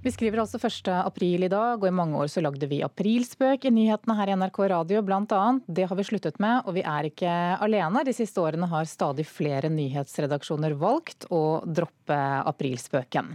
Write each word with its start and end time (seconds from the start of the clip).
Vi 0.00 0.08
skriver 0.08 0.40
altså 0.40 0.56
1. 0.56 0.86
april 1.04 1.42
i 1.44 1.50
dag, 1.52 1.76
og 1.76 1.84
i 1.84 1.92
mange 1.92 2.16
år 2.16 2.30
så 2.32 2.40
lagde 2.40 2.64
vi 2.70 2.78
aprilspøk 2.80 3.66
i 3.68 3.72
nyhetene 3.74 4.14
her 4.16 4.30
i 4.32 4.36
NRK 4.40 4.60
Radio 4.72 5.02
bl.a. 5.04 5.40
Det 5.68 5.84
har 5.90 5.98
vi 5.98 6.06
sluttet 6.08 6.38
med, 6.40 6.62
og 6.64 6.72
vi 6.78 6.84
er 6.88 7.10
ikke 7.10 7.34
alene. 7.60 8.00
De 8.08 8.14
siste 8.16 8.40
årene 8.40 8.70
har 8.70 8.88
stadig 8.88 9.26
flere 9.28 9.68
nyhetsredaksjoner 9.68 10.72
valgt 10.80 11.28
å 11.28 11.60
droppe 11.68 12.16
aprilspøken. 12.48 13.34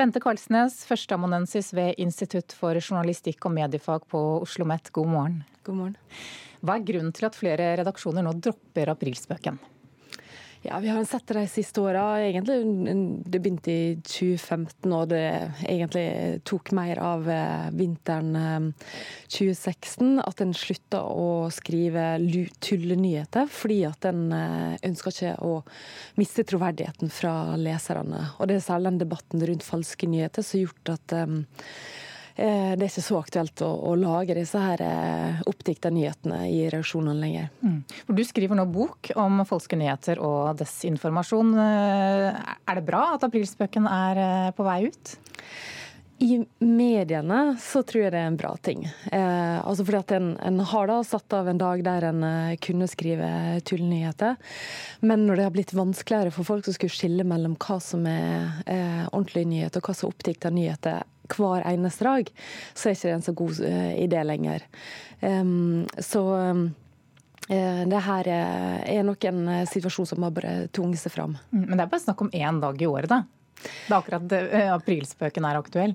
Bente 0.00 0.24
Karlsnes, 0.24 0.80
førsteamanuensis 0.88 1.74
ved 1.76 2.00
Institutt 2.00 2.56
for 2.56 2.80
journalistikk 2.80 3.44
og 3.44 3.58
mediefag 3.60 4.08
på 4.08 4.22
Oslo 4.38 4.64
OsloMet, 4.64 4.88
god 4.96 5.12
morgen. 5.12 5.42
God 5.68 5.82
morgen. 5.82 5.98
Hva 6.64 6.78
er 6.78 6.88
grunnen 6.88 7.12
til 7.12 7.28
at 7.28 7.36
flere 7.36 7.74
redaksjoner 7.82 8.24
nå 8.24 8.32
dropper 8.40 8.96
aprilspøken? 8.96 9.60
Ja, 10.62 10.78
Vi 10.78 10.88
har 10.88 11.04
sett 11.04 11.26
det 11.26 11.34
de 11.34 11.48
siste 11.48 11.80
åra. 11.80 12.18
Det 12.18 13.38
begynte 13.38 13.70
i 13.70 14.00
2015, 14.02 14.92
og 14.92 15.04
det 15.12 15.22
egentlig 15.62 16.40
tok 16.48 16.72
mer 16.74 16.98
av 16.98 17.28
eh, 17.30 17.68
vinteren 17.78 18.34
2016 19.30 20.18
eh, 20.18 20.24
at 20.26 20.42
en 20.42 20.54
slutta 20.58 21.04
å 21.06 21.46
skrive 21.54 22.08
tullenyheter, 22.58 23.46
fordi 23.54 23.78
at 23.86 24.10
en 24.10 24.24
eh, 24.34 24.74
ønska 24.90 25.14
ikke 25.14 25.36
å 25.46 25.54
miste 26.18 26.42
troverdigheten 26.50 27.14
fra 27.14 27.54
leserne. 27.54 28.24
Og 28.40 28.50
Det 28.50 28.58
er 28.58 28.66
særlig 28.66 28.90
den 28.90 29.02
debatten 29.06 29.46
rundt 29.46 29.66
falske 29.66 30.10
nyheter 30.10 30.42
som 30.42 30.58
har 30.58 30.66
gjort 30.66 30.94
at 30.96 31.18
det 32.38 32.84
er 32.84 32.86
ikke 32.86 33.02
så 33.02 33.18
aktuelt 33.18 33.62
å, 33.66 33.68
å 33.90 33.94
lage 33.98 34.36
disse 34.38 34.60
her 34.62 34.82
eh, 34.84 35.40
oppdikta 35.50 35.90
nyhetene 35.90 36.44
i 36.46 36.60
reaksjonene 36.70 37.18
lenger. 37.18 37.48
Mm. 37.64 37.80
Du 38.14 38.22
skriver 38.26 38.58
nå 38.58 38.68
bok 38.70 39.10
om 39.18 39.42
falske 39.48 39.78
nyheter 39.78 40.22
og 40.22 40.52
desinformasjon. 40.60 41.50
Eh, 41.64 42.54
er 42.62 42.78
det 42.78 42.86
bra 42.86 43.08
at 43.16 43.26
aprilspøken 43.26 43.90
er 43.90 44.22
på 44.54 44.68
vei 44.68 44.84
ut? 44.92 45.18
I 46.18 46.40
mediene 46.58 47.56
så 47.62 47.84
tror 47.86 48.02
jeg 48.04 48.12
det 48.14 48.18
er 48.18 48.30
en 48.32 48.38
bra 48.38 48.50
ting. 48.62 48.80
Eh, 48.86 49.58
altså 49.58 49.84
fordi 49.86 50.00
at 50.00 50.14
en, 50.16 50.32
en, 50.42 50.62
har 50.66 50.88
da 50.90 50.96
satt 51.06 51.34
av 51.36 51.46
en 51.50 51.60
dag 51.60 51.84
der 51.86 52.08
en 52.08 52.24
kunne 52.62 52.88
skrive 52.90 53.28
tullnyheter. 53.66 54.34
Men 55.06 55.28
når 55.28 55.38
det 55.38 55.46
har 55.46 55.54
blitt 55.54 55.76
vanskeligere 55.78 56.34
for 56.34 56.46
folk 56.46 56.66
som 56.66 56.74
skulle 56.74 56.94
skille 56.94 57.26
mellom 57.26 57.54
hva 57.62 57.78
som 57.82 58.06
er 58.10 58.50
eh, 58.66 59.04
ordentlige 59.12 59.52
nyheter 59.54 59.82
og 59.82 59.90
hva 59.90 59.94
som 59.94 60.08
er 60.08 60.16
oppdikta 60.16 60.54
nyheter 60.54 61.06
hver 61.36 61.66
eneste 61.68 62.06
dag, 62.06 62.32
så 62.74 62.88
er 62.88 62.96
ikke 62.96 63.08
det 63.08 63.16
en 63.16 63.26
så 63.28 63.34
god 63.36 63.62
uh, 63.64 63.94
idé 63.98 64.24
lenger. 64.26 64.68
Så 65.98 66.20
um, 66.22 66.60
det 67.48 68.00
her 68.04 68.28
er 68.30 69.00
nok 69.02 69.24
en 69.26 69.40
situasjon 69.66 70.06
som 70.06 70.22
har 70.22 70.30
bare 70.36 70.52
tvunget 70.70 71.00
seg 71.00 71.10
fram. 71.16 71.32
Mm, 71.50 71.64
men 71.64 71.72
det 71.72 71.82
er 71.82 71.90
bare 71.90 72.04
snakk 72.04 72.22
om 72.22 72.30
én 72.30 72.60
dag 72.62 72.78
i 72.78 72.86
året, 72.86 73.10
da? 73.10 73.24
Det 73.58 73.94
er 73.94 73.98
akkurat 73.98 74.32
uh, 74.32 74.72
aprilspøken 74.76 75.46
er 75.48 75.58
aktuell? 75.58 75.94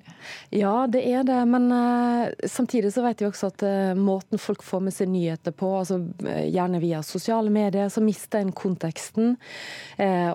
Ja, 0.54 0.88
det 0.90 1.04
er 1.08 1.24
det. 1.28 1.40
Men 1.50 1.70
uh, 1.72 2.48
samtidig 2.50 2.94
så 2.94 3.04
vet 3.06 3.22
vi 3.22 3.28
også 3.30 3.52
at 3.52 3.66
uh, 3.66 3.94
måten 3.98 4.42
folk 4.42 4.64
får 4.66 4.84
med 4.88 4.96
seg 4.96 5.12
nyheter 5.14 5.56
på, 5.56 5.70
altså 5.80 6.00
gjerne 6.24 6.82
via 6.84 7.04
sosiale 7.06 7.54
medier, 7.54 7.90
så 7.94 8.02
mister 8.04 8.42
en 8.42 8.52
konteksten. 8.56 9.36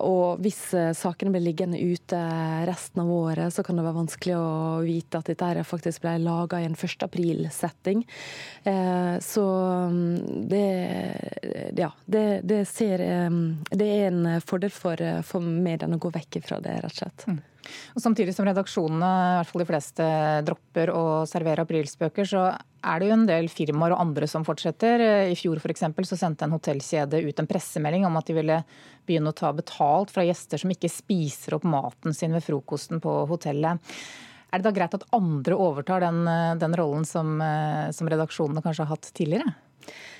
og 0.05 0.39
hvis 0.43 0.59
sakene 0.97 1.31
blir 1.33 1.43
liggende 1.43 1.79
ute 1.79 2.17
resten 2.67 3.01
av 3.03 3.11
året, 3.11 3.53
så 3.53 3.63
kan 3.65 3.77
det 3.77 3.83
være 3.85 3.97
vanskelig 3.97 4.35
å 4.37 4.79
vite 4.85 5.19
at 5.19 5.29
dette 5.29 5.63
faktisk 5.67 6.03
ble 6.03 6.15
laga 6.23 6.61
i 6.61 6.67
en 6.67 6.77
1. 6.77 7.03
april-setting. 7.05 8.03
så 9.25 9.45
um, 9.89 9.99
det, 10.49 10.65
ja, 11.77 11.91
det, 12.05 12.25
det, 12.43 12.61
ser, 12.69 13.03
det 13.71 13.89
er 13.89 14.07
en 14.09 14.41
fordel 14.45 14.73
for, 14.73 15.03
for 15.27 15.43
mediene 15.43 15.99
å 15.99 16.03
gå 16.03 16.13
vekk 16.15 16.41
fra 16.45 16.61
det, 16.63 16.79
rett 16.83 16.93
og 16.93 17.03
slett. 17.03 17.18
Og 17.27 18.01
Samtidig 18.01 18.33
som 18.35 18.47
redaksjonene, 18.47 19.09
i 19.09 19.37
hvert 19.39 19.49
fall 19.51 19.63
de 19.63 19.67
fleste, 19.69 20.05
dropper 20.47 20.91
å 20.93 21.03
servere 21.29 21.65
aprilspøker, 21.65 22.27
så 22.27 22.45
er 22.49 23.01
det 23.01 23.09
jo 23.09 23.17
en 23.17 23.27
del 23.29 23.49
firmaer 23.51 23.93
og 23.95 24.03
andre 24.05 24.29
som 24.29 24.45
fortsetter. 24.47 25.03
I 25.29 25.37
fjor 25.37 25.61
for 25.61 25.73
eksempel, 25.73 26.07
så 26.07 26.17
sendte 26.19 26.47
en 26.47 26.55
hotellkjede 26.55 27.21
ut 27.25 27.43
en 27.43 27.49
pressemelding 27.49 28.07
om 28.07 28.17
at 28.19 28.29
de 28.29 28.37
ville 28.39 28.61
begynne 29.09 29.33
å 29.33 29.37
ta 29.37 29.51
betalt 29.55 30.13
fra 30.15 30.25
gjester 30.25 30.61
som 30.61 30.73
ikke 30.73 30.91
spiser 30.91 31.57
opp 31.57 31.67
maten 31.67 32.15
sin 32.15 32.35
ved 32.35 32.45
frokosten 32.45 33.03
på 33.03 33.15
hotellet. 33.29 33.91
Er 34.49 34.61
det 34.61 34.65
da 34.65 34.73
greit 34.73 34.95
at 34.97 35.05
andre 35.13 35.57
overtar 35.61 36.01
den, 36.01 36.23
den 36.61 36.77
rollen 36.77 37.05
som, 37.05 37.37
som 37.93 38.09
redaksjonene 38.09 38.63
kanskje 38.65 38.87
har 38.87 38.95
hatt 38.95 39.11
tidligere? 39.13 39.53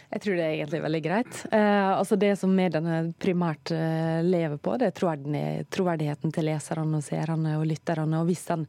Jeg 0.09 0.23
tror 0.23 0.39
det 0.39 0.41
er 0.43 0.55
egentlig 0.55 0.79
veldig 0.81 0.99
greit. 1.05 1.39
Eh, 1.53 1.89
altså 1.93 2.15
Det 2.17 2.31
som 2.39 2.53
mediene 2.55 3.11
primært 3.21 3.69
eh, 3.75 4.23
lever 4.25 4.57
på, 4.57 4.73
det 4.81 4.87
er 4.89 5.65
troverdigheten 5.69 6.31
til 6.33 6.47
leserne 6.49 6.97
og 6.97 7.05
seerne 7.05 7.53
og 7.59 7.67
lytterne. 7.69 8.17
Og 8.17 8.25
hvis 8.31 8.41
den 8.47 8.65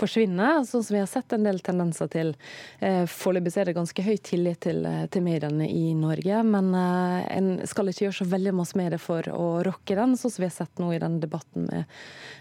forsvinner, 0.00 0.64
sånn 0.66 0.82
som 0.82 0.96
vi 0.96 1.02
har 1.04 1.10
sett 1.10 1.36
en 1.36 1.46
del 1.46 1.60
tendenser 1.62 2.10
til 2.10 2.32
eh, 2.80 3.04
Foreløpig 3.06 3.54
er 3.62 3.70
det 3.70 3.76
ganske 3.76 4.02
høy 4.02 4.16
tillit 4.26 4.64
til, 4.66 4.82
eh, 4.88 5.04
til 5.12 5.22
mediene 5.22 5.68
i 5.70 5.92
Norge, 5.94 6.40
men 6.50 6.72
eh, 6.74 7.28
en 7.36 7.52
skal 7.70 7.92
ikke 7.92 8.08
gjøre 8.08 8.18
så 8.18 8.26
veldig 8.32 8.54
masse 8.58 8.78
med 8.80 8.90
det 8.96 8.98
for 9.04 9.28
å 9.30 9.46
rokke 9.68 9.98
den, 9.98 10.16
sånn 10.18 10.34
som 10.34 10.42
vi 10.42 10.48
har 10.48 10.56
sett 10.56 10.82
nå 10.82 10.90
i 10.96 10.98
den 11.02 11.20
debatten 11.22 11.68
med, 11.70 11.94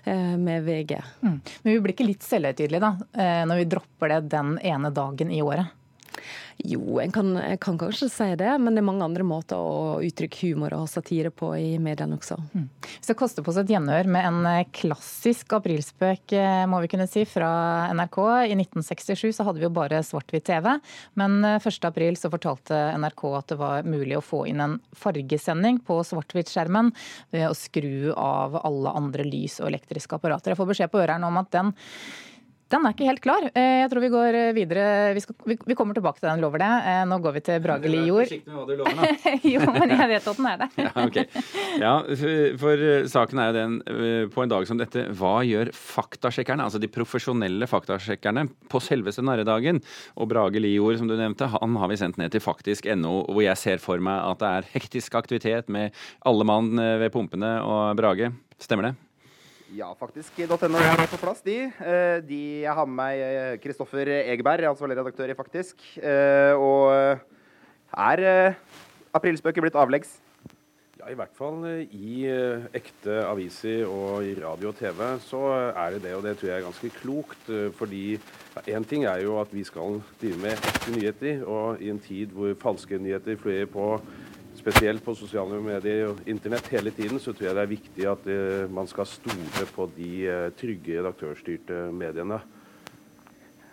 eh, 0.09 0.33
med 0.41 0.65
VG. 0.65 0.95
Mm. 1.21 1.37
Men 1.61 1.69
vi 1.75 1.77
blir 1.77 1.93
ikke 1.93 2.09
litt 2.09 2.25
selvhøytidelige 2.25 2.81
da, 2.81 3.45
når 3.45 3.61
vi 3.61 3.69
dropper 3.75 4.15
det 4.15 4.19
den 4.33 4.55
ene 4.65 4.89
dagen 4.95 5.29
i 5.29 5.43
året? 5.45 5.77
Jo, 6.65 6.99
en 6.99 7.11
kan, 7.11 7.31
kan, 7.61 7.77
kanskje 7.79 8.09
si 8.11 8.27
det, 8.37 8.51
men 8.61 8.75
det 8.75 8.81
er 8.81 8.85
mange 8.85 9.05
andre 9.05 9.25
måter 9.25 9.57
å 9.57 9.97
uttrykke 10.03 10.49
humor 10.49 10.75
og 10.77 10.89
satire 10.91 11.31
på 11.33 11.51
i 11.57 11.75
mediene 11.81 12.17
også. 12.19 12.37
Mm. 12.53 12.67
Hvis 12.85 13.09
det 13.09 13.17
koster 13.19 13.45
på 13.45 13.53
seg 13.55 13.65
et 13.65 13.73
gjenhør 13.75 14.09
med 14.11 14.27
en 14.27 14.39
eh, 14.49 14.69
klassisk 14.75 15.55
aprilspøk, 15.57 16.35
eh, 16.37 16.63
må 16.69 16.81
vi 16.83 16.91
kunne 16.91 17.07
si, 17.09 17.25
fra 17.29 17.51
NRK. 17.95 18.19
I 18.51 18.57
1967 18.59 19.31
så 19.37 19.47
hadde 19.47 19.61
vi 19.61 19.67
jo 19.67 19.73
bare 19.73 20.03
svart-hvitt 20.05 20.47
TV, 20.51 20.69
men 21.19 21.39
1. 21.53 21.67
Eh, 21.67 22.09
så 22.19 22.33
fortalte 22.33 22.81
NRK 23.01 23.25
at 23.39 23.53
det 23.53 23.59
var 23.61 23.87
mulig 23.87 24.19
å 24.19 24.25
få 24.25 24.43
inn 24.51 24.61
en 24.63 24.79
fargesending 24.97 25.81
på 25.87 26.01
svart-hvitt-skjermen 26.07 26.91
ved 27.33 27.49
å 27.49 27.57
skru 27.57 28.11
av 28.13 28.59
alle 28.61 28.97
andre 29.01 29.25
lys 29.27 29.61
og 29.61 29.71
elektriske 29.71 30.19
apparater. 30.19 30.53
Jeg 30.53 30.61
får 30.61 30.73
beskjed 30.75 30.93
på 30.93 31.01
øreren 31.01 31.25
om 31.27 31.41
at 31.41 31.53
den 31.55 31.73
den 32.71 32.85
er 32.87 32.93
ikke 32.95 33.07
helt 33.07 33.21
klar. 33.23 33.45
Eh, 33.51 33.81
jeg 33.81 33.89
tror 33.91 34.03
vi 34.03 34.09
går 34.13 34.37
eh, 34.37 34.51
videre. 34.55 34.83
Vi, 35.15 35.23
skal, 35.23 35.35
vi, 35.67 35.75
kommer 35.77 35.97
tilbake 35.97 36.21
til 36.21 36.29
den, 36.29 36.41
lover 36.43 36.61
det. 36.63 36.69
Eh, 36.87 37.01
nå 37.09 37.17
går 37.23 37.35
vi 37.35 37.43
til 37.47 37.59
Brage 37.63 37.91
Li 37.91 38.03
jord. 38.07 38.29
Forsiktig 38.29 38.53
med 38.53 38.59
hva 38.59 38.65
du 38.69 38.79
lover 38.79 38.97
nå. 38.97 39.09
jo, 39.53 39.65
men 39.75 39.93
jeg 39.95 40.11
vet 40.13 40.29
at 40.31 40.39
den 40.39 40.49
er 40.51 40.61
det. 40.61 40.69
ja, 40.85 40.91
okay. 41.03 41.25
ja, 41.81 41.93
for 42.61 42.85
saken 43.11 43.43
er 43.43 43.51
jo 43.51 43.57
den 43.57 43.77
på 44.31 44.45
en 44.45 44.53
dag 44.53 44.69
som 44.69 44.79
dette. 44.79 45.05
Hva 45.19 45.33
gjør 45.47 45.73
faktasjekkerne, 45.75 46.69
altså 46.69 46.81
de 46.81 46.91
profesjonelle 46.91 47.69
faktasjekkerne, 47.69 48.47
på 48.71 48.83
selveste 48.83 49.25
narredagen? 49.25 49.83
Og 50.15 50.31
Brage 50.31 50.63
Lijord, 50.63 50.99
som 51.01 51.11
du 51.11 51.17
nevnte, 51.19 51.49
han 51.51 51.77
har 51.81 51.91
vi 51.91 51.99
sendt 51.99 52.19
ned 52.21 52.33
til 52.33 52.43
faktisk.no, 52.43 53.15
hvor 53.27 53.43
jeg 53.45 53.59
ser 53.59 53.83
for 53.83 54.01
meg 54.03 54.23
at 54.31 54.41
det 54.41 54.51
er 54.51 54.73
hektisk 54.77 55.19
aktivitet 55.19 55.71
med 55.71 55.95
alle 56.27 56.47
mann 56.47 56.73
ved 56.77 57.11
pumpene 57.13 57.57
og 57.65 57.97
Brage. 57.99 58.31
Stemmer 58.61 58.91
det? 58.91 58.97
Ja, 59.71 59.93
faktisk. 59.95 60.35
.no 60.35 60.79
er 60.79 61.05
på 61.07 61.17
plass, 61.21 61.39
de. 61.45 61.55
Eh, 61.63 62.17
de. 62.27 62.39
Jeg 62.65 62.73
har 62.75 62.87
med 62.89 62.97
meg 62.97 63.61
Kristoffer 63.63 64.09
Egeberg, 64.19 64.67
ansvarlig 64.67 64.97
redaktør 64.99 65.31
i 65.31 65.37
Faktisk. 65.37 65.79
Eh, 65.95 66.51
og 66.59 66.91
er 67.95 68.55
aprilspøker 69.15 69.63
blitt 69.63 69.79
avleggs? 69.79 70.17
Ja, 70.99 71.07
I 71.07 71.15
hvert 71.15 71.31
fall 71.33 71.63
i 71.87 72.27
ekte 72.75 73.21
aviser 73.23 73.87
og 73.87 74.27
i 74.27 74.35
radio 74.37 74.69
og 74.69 74.75
TV 74.77 74.99
så 75.23 75.39
er 75.71 75.95
det 75.95 76.03
det. 76.03 76.15
Og 76.17 76.27
det 76.27 76.35
tror 76.37 76.51
jeg 76.51 76.57
er 76.59 76.67
ganske 76.67 76.91
klokt. 76.99 77.47
Fordi 77.79 78.03
én 78.67 78.75
ja, 78.75 78.83
ting 78.83 79.07
er 79.07 79.23
jo 79.23 79.39
at 79.39 79.55
vi 79.55 79.63
skal 79.63 80.01
drive 80.21 80.43
med 80.43 80.59
ekte 80.59 80.97
nyheter. 80.97 81.45
Og 81.47 81.79
i 81.81 81.89
en 81.89 81.99
tid 81.99 82.35
hvor 82.35 82.53
falske 82.59 82.99
nyheter 82.99 83.39
flyr 83.39 83.71
på 83.71 83.87
spesielt 84.61 85.03
på 85.03 85.15
sosiale 85.17 85.57
medier 85.63 86.11
og 86.11 86.21
internett 86.29 86.69
hele 86.71 86.93
tiden, 86.93 87.19
så 87.19 87.33
tror 87.33 87.49
jeg 87.49 87.57
det 87.57 87.63
er 87.63 87.71
viktig 87.71 88.07
at 88.11 88.27
uh, 88.29 88.71
man 88.73 88.89
skal 88.89 89.09
stole 89.09 89.67
på 89.73 89.87
de 89.95 90.09
uh, 90.29 90.49
trygge 90.57 90.99
redaktørstyrte 90.99 91.87
mediene. 91.95 92.37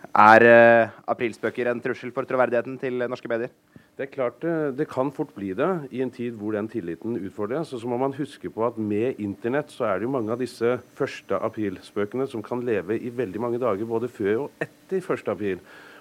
Er 0.09 0.45
uh, 0.49 0.95
aprilspøker 1.13 1.69
en 1.69 1.83
trussel 1.83 2.13
for 2.15 2.25
troverdigheten 2.29 2.79
til 2.81 3.05
norske 3.05 3.29
medier? 3.29 3.53
Det 3.99 4.05
er 4.07 4.13
klart 4.13 4.45
det 4.79 4.85
kan 4.87 5.09
fort 5.11 5.33
bli 5.35 5.49
det 5.59 5.67
i 5.91 5.99
en 5.99 6.11
tid 6.15 6.37
hvor 6.39 6.53
den 6.55 6.69
tilliten 6.71 7.17
utfordres. 7.19 7.73
Og 7.75 7.81
så 7.81 7.89
må 7.91 7.97
man 7.99 8.15
huske 8.15 8.47
på 8.47 8.63
at 8.63 8.77
med 8.79 9.19
internett 9.19 9.73
så 9.75 9.89
er 9.89 9.99
det 9.99 10.07
jo 10.07 10.13
mange 10.13 10.31
av 10.31 10.39
disse 10.39 10.77
første 10.95 11.35
aprilspøkene 11.35 12.29
som 12.31 12.39
kan 12.39 12.63
leve 12.63 12.95
i 12.95 13.11
veldig 13.11 13.41
mange 13.43 13.59
dager 13.59 13.89
både 13.89 14.07
før 14.07 14.45
og 14.45 14.63
etter 14.63 15.03
1. 15.03 15.33
april. 15.35 15.59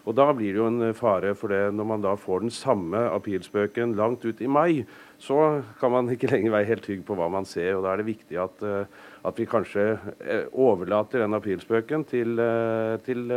Og 0.08 0.14
Da 0.16 0.31
blir 0.32 0.55
det 0.55 0.62
jo 0.62 0.69
en 0.70 0.94
fare 0.96 1.34
for 1.37 1.52
det 1.52 1.75
når 1.76 1.87
man 1.90 2.00
da 2.00 2.14
får 2.16 2.40
den 2.46 2.52
samme 2.55 2.96
aprilspøken 3.12 3.93
langt 3.99 4.25
ut 4.25 4.40
i 4.40 4.49
mai. 4.49 4.87
Så 5.20 5.62
kan 5.81 5.93
man 5.93 6.08
ikke 6.08 6.31
lenger 6.32 6.55
være 6.55 6.70
helt 6.70 6.84
trygg 6.87 7.05
på 7.05 7.16
hva 7.19 7.28
man 7.28 7.44
ser. 7.44 7.75
og 7.76 7.84
Da 7.84 7.93
er 7.93 8.00
det 8.00 8.08
viktig 8.08 8.40
at, 8.40 8.64
eh, 8.64 8.88
at 9.28 9.38
vi 9.38 9.44
kanskje 9.44 9.87
eh, 10.25 10.49
overlater 10.52 11.20
den 11.20 11.37
aprilspøken 11.37 12.06
til, 12.08 12.40
eh, 12.40 12.96
til 13.05 13.28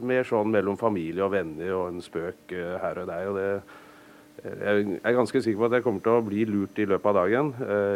mer 0.00 0.24
sånn 0.24 0.48
mellom 0.54 0.80
familie 0.80 1.26
og 1.26 1.34
venner 1.36 1.76
og 1.76 1.90
en 1.92 2.04
spøk 2.04 2.56
her 2.56 3.04
og 3.04 3.10
der. 3.12 3.28
og 3.28 3.40
det 3.40 3.48
jeg 4.44 4.98
er 5.00 5.14
ganske 5.14 5.40
sikker 5.40 5.60
på 5.60 5.68
at 5.70 5.76
jeg 5.78 5.84
kommer 5.84 6.02
til 6.04 6.18
å 6.18 6.24
bli 6.26 6.42
lurt 6.44 6.76
i 6.82 6.84
løpet 6.84 7.06
av 7.06 7.14
dagen. 7.16 7.52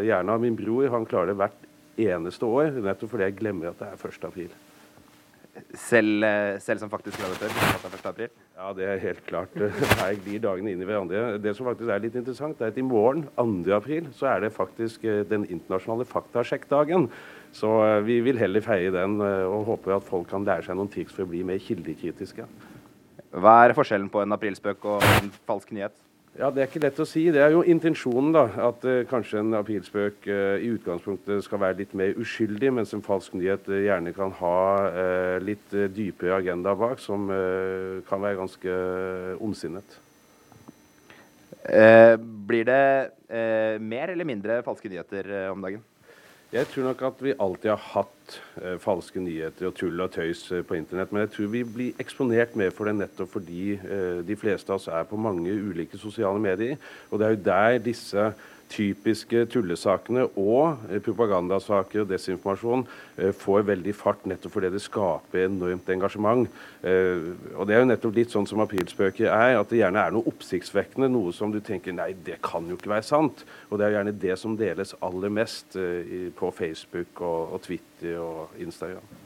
Gjerne 0.06 0.32
av 0.32 0.40
min 0.40 0.56
bror. 0.56 0.86
Han 0.94 1.04
klarer 1.04 1.34
det 1.34 1.40
hvert 1.42 1.66
eneste 1.98 2.48
år, 2.48 2.78
nettopp 2.78 3.12
fordi 3.12 3.26
jeg 3.26 3.36
glemmer 3.42 3.74
at 3.74 3.82
det 3.82 3.90
er 3.90 4.08
1. 4.08 4.24
april. 4.30 4.54
Selv, 5.74 6.24
selv 6.64 6.82
som 6.82 6.90
faktisk 6.92 7.20
redaktør? 7.22 7.52
hvis 7.54 7.82
det 7.82 7.98
1. 7.98 8.06
april? 8.10 8.30
Ja, 8.56 8.72
det 8.76 8.86
er 8.88 9.02
helt 9.02 9.20
klart. 9.26 9.58
Her 10.00 10.16
glir 10.24 10.42
dagene 10.44 10.72
inn 10.72 10.82
i 10.82 10.88
hverandre. 10.88 11.38
Det 11.42 11.54
som 11.56 11.68
faktisk 11.68 11.92
er 11.92 12.02
litt 12.04 12.16
interessant, 12.18 12.60
er 12.60 12.72
at 12.72 12.80
i 12.80 12.86
morgen, 12.86 13.26
2. 13.36 13.74
april, 13.76 14.08
så 14.16 14.32
er 14.32 14.46
det 14.46 14.54
faktisk 14.56 15.04
den 15.30 15.46
internasjonale 15.48 16.08
faktasjekkdagen. 16.08 17.08
Så 17.52 17.70
vi 18.04 18.20
vil 18.24 18.40
heller 18.40 18.64
feie 18.64 18.90
den 18.92 19.20
og 19.22 19.68
håper 19.70 19.96
at 19.96 20.08
folk 20.08 20.28
kan 20.30 20.44
lære 20.46 20.68
seg 20.68 20.76
noen 20.76 20.90
triks 20.92 21.14
for 21.16 21.24
å 21.24 21.30
bli 21.30 21.44
mer 21.46 21.62
kildekritiske. 21.62 22.48
Hva 23.38 23.54
er 23.64 23.76
forskjellen 23.76 24.08
på 24.12 24.22
en 24.24 24.36
aprilspøk 24.36 24.84
og 24.88 25.04
en 25.18 25.32
falsk 25.48 25.72
nyhet? 25.76 25.96
Ja, 26.38 26.52
Det 26.54 26.62
er 26.62 26.68
ikke 26.68 26.84
lett 26.84 26.98
å 27.02 27.06
si. 27.08 27.24
Det 27.34 27.40
er 27.42 27.50
jo 27.50 27.64
intensjonen, 27.66 28.30
da. 28.36 28.44
At 28.68 28.84
uh, 28.86 29.00
kanskje 29.10 29.40
en 29.40 29.56
aprilspøk 29.58 30.28
uh, 30.30 30.54
i 30.62 30.68
utgangspunktet 30.70 31.42
skal 31.42 31.58
være 31.64 31.80
litt 31.80 31.96
mer 31.98 32.14
uskyldig, 32.22 32.70
mens 32.76 32.94
en 32.94 33.02
falsk 33.02 33.34
nyhet 33.34 33.66
uh, 33.66 33.80
gjerne 33.82 34.12
kan 34.14 34.30
ha 34.38 34.58
litt 35.42 35.74
dypere 35.96 36.36
agenda 36.38 36.76
bak, 36.78 37.02
som 37.02 37.26
kan 38.06 38.22
være 38.22 38.38
ganske 38.38 38.76
ondsinnet. 39.42 39.98
blir 42.48 42.64
det 42.64 43.78
mer 43.82 44.12
eller 44.12 44.24
mindre 44.24 44.62
falske 44.62 44.88
nyheter 44.88 45.50
om 45.50 45.62
dagen? 45.62 45.82
Jeg 46.48 46.64
tror 46.72 46.86
nok 46.86 47.02
at 47.04 47.18
vi 47.20 47.34
alltid 47.36 47.68
har 47.74 47.82
hatt 47.90 48.36
eh, 48.62 48.78
falske 48.80 49.20
nyheter 49.20 49.68
og 49.68 49.74
tull 49.76 50.00
og 50.00 50.14
tøys 50.14 50.46
eh, 50.56 50.62
på 50.64 50.78
internett. 50.78 51.10
Men 51.12 51.26
jeg 51.26 51.34
tror 51.34 51.50
vi 51.52 51.60
blir 51.68 51.98
eksponert 52.00 52.54
mer 52.56 52.72
for 52.72 52.88
det 52.88 52.94
nettopp 52.96 53.34
fordi 53.34 53.74
eh, 53.76 54.22
de 54.24 54.36
fleste 54.40 54.72
av 54.72 54.80
oss 54.80 54.88
er 54.88 55.04
på 55.10 55.18
mange 55.20 55.52
ulike 55.52 56.00
sosiale 56.00 56.40
medier. 56.40 56.80
Og 57.10 57.20
det 57.20 57.26
er 57.26 57.34
jo 57.34 57.42
der 57.50 57.82
disse 57.84 58.30
typiske 58.68 59.44
tullesakene 59.52 60.26
og 60.38 60.88
eh, 60.88 61.00
propagandasaker 61.04 62.02
og 62.02 62.10
desinformasjon 62.10 62.84
eh, 63.18 63.32
får 63.36 63.66
veldig 63.68 63.94
fart 63.96 64.26
nettopp 64.28 64.54
fordi 64.54 64.70
det 64.74 64.82
skaper 64.84 65.46
enormt 65.46 65.88
engasjement. 65.94 66.48
Eh, 66.82 67.30
og 67.56 67.68
Det 67.68 67.76
er 67.76 67.82
jo 67.82 67.90
nettopp 67.90 68.18
litt 68.18 68.34
sånn 68.34 68.48
som 68.48 68.62
aprilspøker 68.64 69.30
er, 69.30 69.58
at 69.58 69.70
det 69.72 69.80
gjerne 69.80 70.04
er 70.04 70.16
noe 70.16 70.28
oppsiktsvekkende. 70.30 71.10
Noe 71.12 71.32
som 71.36 71.54
du 71.54 71.60
tenker 71.64 71.96
nei, 71.96 72.10
det 72.26 72.40
kan 72.44 72.66
jo 72.68 72.78
ikke 72.78 72.92
være 72.94 73.08
sant. 73.08 73.44
Og 73.68 73.80
det 73.80 73.88
er 73.88 73.98
gjerne 73.98 74.18
det 74.26 74.36
som 74.40 74.58
deles 74.58 74.94
aller 75.04 75.32
mest 75.32 75.78
på 76.38 76.52
Facebook 76.54 77.22
og, 77.22 77.56
og 77.56 77.64
Twitter 77.64 78.20
og 78.22 78.60
Instagram. 78.60 79.16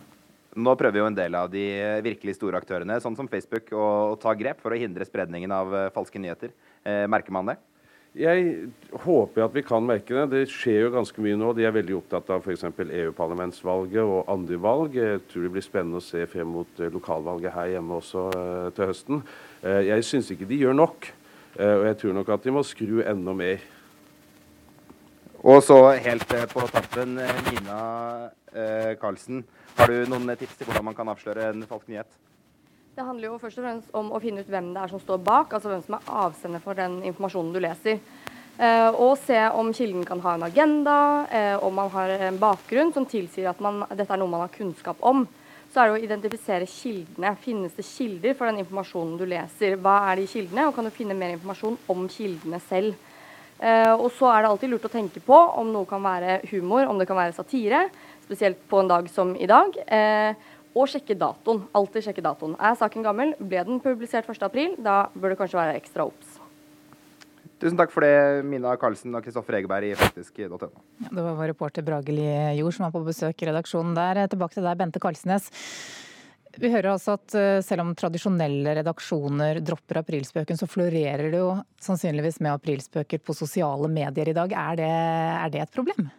Nå 0.52 0.74
prøver 0.76 1.00
jo 1.00 1.08
en 1.08 1.16
del 1.16 1.34
av 1.38 1.48
de 1.48 1.64
virkelig 2.04 2.34
store 2.36 2.58
aktørene, 2.60 2.98
sånn 3.00 3.16
som 3.16 3.28
Facebook, 3.30 3.70
å, 3.72 4.18
ta 4.20 4.34
grep 4.36 4.60
for 4.60 4.74
å 4.74 4.80
hindre 4.80 5.06
spredningen 5.08 5.54
av 5.54 5.72
falske 5.94 6.20
nyheter. 6.20 6.52
Merker 7.08 7.32
man 7.32 7.48
det? 7.48 7.56
Jeg 8.12 8.68
håper 9.06 9.46
at 9.46 9.54
vi 9.56 9.62
kan 9.64 9.86
merke 9.88 10.12
det. 10.12 10.24
Det 10.34 10.50
skjer 10.52 10.82
jo 10.84 10.90
ganske 10.92 11.22
mye 11.24 11.36
nå. 11.40 11.54
De 11.56 11.64
er 11.64 11.72
veldig 11.72 11.94
opptatt 11.96 12.28
av 12.34 12.44
f.eks. 12.44 12.66
EU-parlamentsvalget 12.84 14.02
og 14.04 14.28
andre 14.28 14.58
valg. 14.60 14.98
Jeg 15.00 15.22
tror 15.30 15.46
det 15.46 15.52
blir 15.54 15.64
spennende 15.64 16.02
å 16.02 16.04
se 16.04 16.26
frem 16.28 16.50
mot 16.52 16.82
eh, 16.82 16.92
lokalvalget 16.92 17.56
her 17.56 17.70
hjemme 17.72 17.96
også 17.96 18.26
uh, 18.34 18.66
til 18.76 18.90
høsten. 18.90 19.22
Uh, 19.64 19.80
jeg 19.86 20.04
syns 20.04 20.28
ikke 20.34 20.48
de 20.50 20.60
gjør 20.60 20.76
nok. 20.76 21.08
Og 21.52 21.82
jeg 21.84 21.96
tror 22.00 22.14
nok 22.16 22.30
at 22.32 22.46
de 22.46 22.52
må 22.56 22.62
skru 22.64 23.02
enda 23.04 23.34
mer. 23.36 23.64
Og 25.44 25.58
så 25.60 25.76
helt 26.00 26.24
på 26.48 26.64
tappen, 26.72 27.18
Nina 27.20 27.80
Karlsen. 29.02 29.42
Har 29.76 29.92
du 29.92 30.08
noen 30.08 30.32
tips 30.32 30.56
til 30.56 30.70
hvordan 30.70 30.88
man 30.88 30.96
kan 30.96 31.12
avsløre 31.12 31.50
en 31.52 31.66
falsk 31.68 31.92
nyhet? 31.92 32.08
Det 32.92 33.04
handler 33.06 33.30
jo 33.30 33.38
først 33.40 33.56
og 33.56 33.64
fremst 33.64 33.94
om 33.96 34.10
å 34.12 34.18
finne 34.20 34.42
ut 34.44 34.48
hvem 34.52 34.66
det 34.74 34.82
er 34.82 34.90
som 34.92 35.00
står 35.00 35.20
bak, 35.24 35.54
altså 35.56 35.70
hvem 35.70 35.80
som 35.86 35.94
er 35.96 36.08
avsender 36.26 36.60
for 36.60 36.76
den 36.76 36.98
informasjonen 37.08 37.54
du 37.54 37.60
leser. 37.64 38.02
Eh, 38.60 38.88
og 38.92 39.14
se 39.16 39.38
om 39.56 39.70
kilden 39.72 40.04
kan 40.04 40.20
ha 40.20 40.34
en 40.36 40.44
agenda, 40.44 40.96
eh, 41.32 41.54
om 41.64 41.72
man 41.72 41.88
har 41.94 42.12
en 42.28 42.36
bakgrunn 42.42 42.92
som 42.92 43.08
tilsier 43.08 43.48
at 43.48 43.62
man, 43.64 43.86
dette 43.96 44.12
er 44.12 44.20
noe 44.20 44.28
man 44.28 44.44
har 44.44 44.52
kunnskap 44.52 45.00
om. 45.00 45.24
Så 45.72 45.80
er 45.80 45.88
det 45.88 45.96
å 45.96 46.04
identifisere 46.04 46.68
kildene. 46.68 47.32
Finnes 47.40 47.72
det 47.72 47.88
kilder 47.88 48.36
for 48.36 48.52
den 48.52 48.60
informasjonen 48.60 49.16
du 49.16 49.24
leser? 49.24 49.80
Hva 49.80 49.96
er 50.12 50.20
de 50.20 50.28
kildene, 50.28 50.68
og 50.68 50.76
kan 50.76 50.84
du 50.84 50.92
finne 50.92 51.16
mer 51.16 51.32
informasjon 51.32 51.80
om 51.88 52.04
kildene 52.12 52.60
selv? 52.68 52.92
Eh, 53.56 53.94
og 53.94 54.10
så 54.12 54.34
er 54.34 54.42
det 54.42 54.52
alltid 54.52 54.68
lurt 54.68 54.90
å 54.90 54.92
tenke 54.92 55.24
på 55.24 55.38
om 55.56 55.72
noe 55.72 55.88
kan 55.88 56.04
være 56.04 56.42
humor, 56.52 56.84
om 56.92 57.00
det 57.00 57.08
kan 57.08 57.16
være 57.16 57.40
satire. 57.40 57.86
Spesielt 58.26 58.60
på 58.68 58.84
en 58.84 58.92
dag 58.92 59.08
som 59.08 59.32
i 59.32 59.48
dag. 59.48 59.80
Eh, 59.88 60.34
og 60.72 60.88
sjekke 60.90 61.16
datoen. 61.18 61.66
Alltid 61.76 62.06
sjekke 62.06 62.24
datoen. 62.24 62.56
Er 62.60 62.78
saken 62.78 63.04
gammel? 63.04 63.34
Ble 63.38 63.64
den 63.68 63.82
publisert 63.84 64.28
1.4? 64.28 64.78
Da 64.82 65.04
bør 65.14 65.34
det 65.34 65.40
kanskje 65.40 65.60
være 65.60 65.76
ekstra 65.80 66.06
obs. 66.08 66.38
Tusen 67.62 67.78
takk 67.78 67.92
for 67.94 68.02
det, 68.02 68.42
Mina 68.48 68.72
Karlsen 68.80 69.14
og 69.14 69.22
Kristoffer 69.22 69.60
Egeberg 69.60 69.92
i 69.92 69.94
faktisk.no. 69.94 70.58
Ja, 70.58 71.10
det 71.12 71.22
var 71.22 71.36
vår 71.38 71.52
reporter 71.52 71.84
Brageli 71.86 72.24
Jord 72.58 72.74
som 72.74 72.88
var 72.88 72.94
på 72.96 73.04
besøk 73.06 73.44
i 73.44 73.48
redaksjonen 73.52 73.94
der. 73.94 74.24
Tilbake 74.32 74.56
til 74.56 74.66
deg, 74.66 74.80
Bente 74.80 75.02
Karlsnes. 75.02 75.46
Vi 76.58 76.68
hører 76.72 76.90
altså 76.92 77.14
at 77.16 77.36
eh, 77.38 77.60
selv 77.64 77.84
om 77.84 77.92
tradisjonelle 77.96 78.74
redaksjoner 78.80 79.62
dropper 79.64 80.02
aprilspøken, 80.02 80.58
så 80.58 80.68
florerer 80.68 81.30
det 81.32 81.38
jo 81.40 81.54
sannsynligvis 81.80 82.42
med 82.44 82.52
aprilspøker 82.56 83.22
på 83.24 83.36
sosiale 83.36 83.88
medier 83.88 84.32
i 84.32 84.36
dag. 84.36 84.52
Er 84.52 84.82
det, 84.82 84.90
er 84.90 85.54
det 85.54 85.62
et 85.62 85.72
problem? 85.72 86.10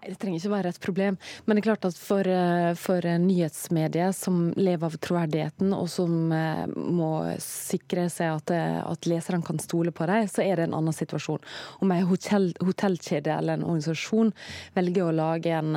Nei, 0.00 0.10
Det 0.10 0.18
trenger 0.18 0.40
ikke 0.40 0.52
være 0.52 0.70
et 0.72 0.80
problem. 0.82 1.16
Men 1.46 1.56
det 1.56 1.62
er 1.62 1.66
klart 1.68 1.84
at 1.86 1.98
for, 1.98 2.26
eh, 2.26 2.74
for 2.74 3.00
nyhetsmedier 3.02 4.12
som 4.12 4.52
lever 4.56 4.86
av 4.86 4.96
troverdigheten, 4.98 5.72
og 5.76 5.88
som 5.88 6.32
eh, 6.32 6.66
må 6.66 7.12
sikre 7.38 8.08
seg 8.10 8.32
at, 8.36 8.50
eh, 8.50 8.80
at 8.82 9.06
leserne 9.06 9.44
kan 9.44 9.58
stole 9.58 9.92
på 9.92 10.06
dem, 10.06 10.26
så 10.26 10.42
er 10.44 10.56
det 10.56 10.66
en 10.68 10.74
annen 10.74 10.96
situasjon. 10.96 11.42
Om 11.80 11.92
en 11.92 12.06
hotell, 12.06 12.52
hotellkjede 12.60 13.36
eller 13.36 13.54
en 13.58 13.66
organisasjon 13.68 14.32
velger 14.74 15.06
å 15.06 15.14
lage 15.14 15.52
en, 15.52 15.74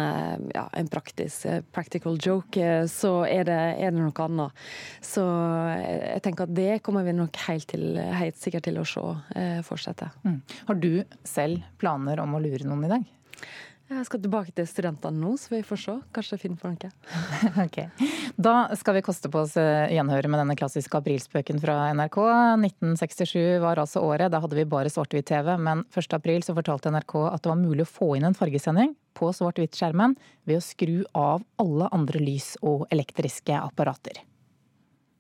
ja, 0.54 0.66
en 0.74 0.88
praktisk, 0.88 1.46
practical 1.72 2.18
joke, 2.18 2.88
så 2.90 3.14
er 3.28 3.46
det, 3.48 3.60
er 3.80 3.92
det, 3.92 4.00
noe 4.00 4.26
annet. 4.26 4.66
Så 5.04 5.24
jeg 5.26 6.24
tenker 6.26 6.48
at 6.48 6.56
det 6.56 6.82
kommer 6.86 7.06
vi 7.06 7.14
nok 7.16 7.38
helt, 7.48 7.68
til, 7.70 7.98
helt 7.98 8.40
sikkert 8.40 8.68
til 8.68 8.80
å 8.82 8.88
se 8.88 9.06
fortsette. 9.66 10.10
Mm. 10.26 10.40
Har 10.70 10.80
du 10.82 10.92
selv 11.28 11.66
planer 11.82 12.22
om 12.24 12.36
å 12.36 12.42
lure 12.42 12.66
noen 12.68 12.88
i 12.88 12.94
dag? 12.96 13.12
Jeg 13.86 14.06
skal 14.08 14.22
tilbake 14.24 14.50
til 14.58 14.66
studentene 14.66 15.20
nå, 15.22 15.36
så 15.38 15.52
vi 15.52 15.60
får 15.66 15.78
se. 15.78 15.94
Kanskje 16.16 16.34
jeg 16.34 16.42
finner 16.42 16.58
på 16.58 16.72
noe. 16.72 16.90
ok. 17.66 17.78
Da 18.34 18.54
skal 18.80 18.98
vi 18.98 19.04
koste 19.06 19.30
på 19.30 19.44
oss 19.44 19.54
gjenhøret 19.54 19.94
gjenhøre 19.94 20.32
med 20.34 20.42
denne 20.42 20.56
klassiske 20.58 20.98
aprilspøken 20.98 21.62
fra 21.62 21.78
NRK. 21.94 22.18
1967 22.66 23.62
var 23.62 23.82
altså 23.84 24.02
året. 24.02 24.32
Da 24.34 24.42
hadde 24.42 24.58
vi 24.58 24.66
bare 24.70 24.90
svart-hvitt-TV. 24.90 25.54
Men 25.62 25.86
1. 25.94 26.18
april 26.18 26.42
så 26.42 26.58
fortalte 26.58 26.90
NRK 26.96 27.16
at 27.30 27.46
det 27.46 27.54
var 27.54 27.62
mulig 27.62 27.86
å 27.86 27.92
få 27.94 28.16
inn 28.18 28.26
en 28.26 28.38
fargesending 28.38 28.96
på 29.14 29.30
svart-hvitt-skjermen 29.38 30.18
ved 30.50 30.58
å 30.58 30.66
skru 30.66 31.04
av 31.14 31.46
alle 31.62 31.92
andre 31.94 32.26
lys 32.26 32.56
og 32.66 32.88
elektriske 32.90 33.54
apparater. 33.62 34.24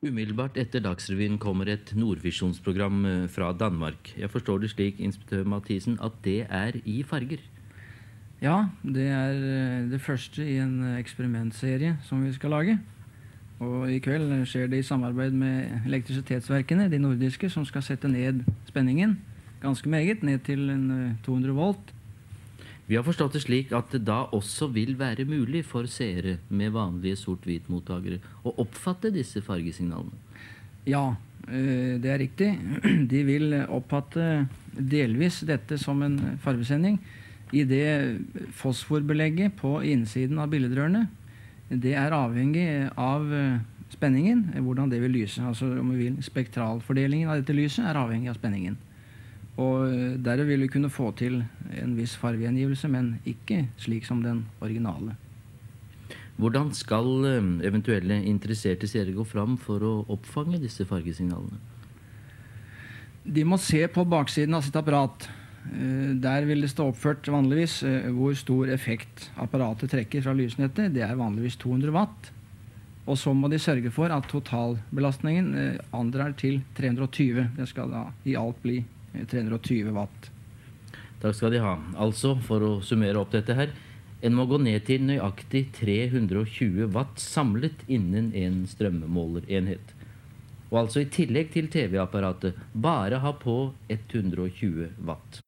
Umiddelbart 0.05 0.57
etter 0.61 0.81
Dagsrevyen 0.85 1.37
kommer 1.41 1.69
et 1.69 1.93
Nordvisjonsprogram 1.97 3.05
eh, 3.09 3.25
fra 3.31 3.53
Danmark. 3.57 4.11
Jeg 4.17 4.29
forstår 4.33 4.61
det 4.61 4.73
slik, 4.73 4.99
inspektør 5.01 5.45
Mathisen, 5.49 5.97
at 6.03 6.17
det 6.25 6.43
er 6.49 6.81
i 6.85 6.99
farger? 7.05 7.41
Ja, 8.45 8.67
det 8.83 9.07
er 9.09 9.31
eh, 9.33 9.85
det 9.89 10.01
første 10.03 10.43
i 10.45 10.59
en 10.61 10.77
eh, 10.83 10.99
eksperimentserie 11.01 11.95
som 12.05 12.21
vi 12.21 12.33
skal 12.35 12.53
lage. 12.53 12.75
Og 13.63 13.87
i 13.89 13.97
kveld 14.03 14.29
skjer 14.45 14.67
det 14.69 14.83
i 14.83 14.85
samarbeid 14.85 15.33
med 15.33 15.87
elektrisitetsverkene, 15.87 16.89
de 16.91 16.99
nordiske, 17.01 17.49
som 17.49 17.65
skal 17.65 17.85
sette 17.85 18.11
ned 18.11 18.43
spenningen 18.67 19.15
ganske 19.63 19.89
meget, 19.89 20.21
ned 20.21 20.43
til 20.45 20.69
en 20.69 21.17
200 21.25 21.49
eh, 21.49 21.57
volt. 21.57 21.93
Vi 22.85 22.99
har 22.99 23.07
forstått 23.07 23.33
det 23.33 23.41
slik 23.47 23.73
at 23.73 23.89
det 23.95 24.03
da 24.05 24.27
også 24.35 24.67
vil 24.75 24.93
være 24.99 25.25
mulig 25.25 25.63
for 25.65 25.89
seere 25.89 26.37
med 26.49 26.75
vanlige 26.75 27.17
sort-hvit-mottakere 27.23 28.21
å 28.45 28.53
oppfatte 28.61 29.09
disse 29.15 29.41
fargesignalene? 29.41 30.13
Ja, 30.85 31.15
det 31.49 32.11
er 32.11 32.21
riktig. 32.21 32.51
De 33.11 33.25
vil 33.25 33.57
oppfatte 33.65 34.45
delvis 34.77 35.41
dette 35.49 35.79
som 35.81 36.03
en 36.05 36.19
fargesending 36.43 36.99
i 37.53 37.63
det 37.67 38.19
fosforbelegget 38.57 39.55
på 39.59 39.77
innsiden 39.85 40.39
av 40.41 40.49
billedrørene, 40.53 41.05
det 41.69 41.95
er 41.97 42.13
avhengig 42.13 42.65
av 42.97 43.29
eh, 43.33 43.59
spenningen, 43.93 44.47
hvordan 44.65 44.89
det 44.91 45.01
vil 45.01 45.15
lyse. 45.17 45.41
Altså 45.41 45.69
om 45.79 45.91
vi 45.93 46.05
vil, 46.05 46.17
Spektralfordelingen 46.23 47.29
av 47.29 47.41
dette 47.41 47.55
lyset 47.57 47.85
er 47.85 47.99
avhengig 47.99 48.29
av 48.31 48.39
spenningen. 48.39 48.77
Og 49.61 49.85
eh, 49.89 50.17
Derved 50.21 50.49
vil 50.49 50.65
vi 50.65 50.71
kunne 50.73 50.93
få 50.93 51.11
til 51.17 51.41
en 51.81 51.95
viss 51.97 52.15
fargegjengivelse, 52.21 52.89
men 52.91 53.15
ikke 53.25 53.65
slik 53.81 54.05
som 54.07 54.23
den 54.25 54.45
originale. 54.61 55.15
Hvordan 56.37 56.73
skal 56.75 57.07
eh, 57.29 57.53
eventuelle 57.67 58.19
interesserte 58.27 58.89
seere 58.91 59.15
gå 59.15 59.23
fram 59.27 59.57
for 59.61 59.85
å 59.85 59.95
oppfange 60.11 60.59
disse 60.61 60.85
fargesignalene? 60.85 61.61
De 63.25 63.41
må 63.47 63.57
se 63.57 63.81
på 63.89 64.03
baksiden 64.05 64.53
av 64.53 64.61
sitt 64.61 64.75
apparat. 64.77 65.25
Eh, 65.73 66.13
der 66.21 66.45
vil 66.45 66.61
det 66.65 66.71
stå 66.71 66.89
oppført 66.91 67.27
vanligvis 67.31 67.81
eh, 67.87 68.09
hvor 68.13 68.35
stor 68.37 68.69
effekt 68.73 69.29
apparatet 69.41 69.91
trekker 69.93 70.23
fra 70.25 70.35
lysnettet. 70.37 70.93
Det 70.95 71.03
er 71.05 71.17
vanligvis 71.19 71.57
200 71.61 71.95
watt. 71.95 72.31
Og 73.05 73.17
så 73.21 73.33
må 73.37 73.49
de 73.51 73.61
sørge 73.61 73.91
for 73.93 74.09
at 74.09 74.25
totalbelastningen 74.31 75.51
andrer 75.93 76.33
til 76.39 76.63
320. 76.77 77.51
Det 77.57 77.67
skal 77.69 77.91
da 77.93 78.07
i 78.25 78.33
alt 78.39 78.57
bli 78.63 78.79
320 79.29 79.93
watt. 79.93 80.31
Takk 81.21 81.37
skal 81.37 81.53
de 81.53 81.61
ha. 81.61 81.75
Altså, 82.01 82.33
for 82.41 82.65
å 82.65 82.71
summere 82.85 83.21
opp 83.21 83.35
dette 83.35 83.53
her. 83.57 83.75
En 84.25 84.33
må 84.33 84.47
gå 84.49 84.57
ned 84.57 84.87
til 84.87 85.05
nøyaktig 85.05 85.67
320 85.77 86.89
watt 86.95 87.21
samlet 87.21 87.85
innen 87.85 88.31
en 88.33 88.63
strømmålerenhet. 88.69 89.93
Og 90.71 90.81
altså 90.81 91.03
i 91.03 91.09
tillegg 91.13 91.53
til 91.53 91.69
TV-apparatet 91.69 92.57
bare 92.73 93.21
ha 93.21 93.35
på 93.37 93.59
120 93.93 94.95
watt. 95.05 95.44